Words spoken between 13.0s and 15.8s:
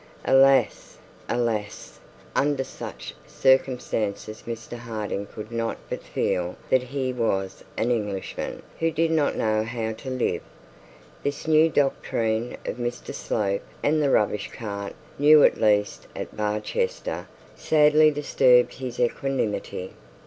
Slope and the rubbish cart, new at